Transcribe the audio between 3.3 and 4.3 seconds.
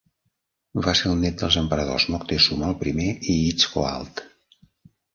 Itzcoatl.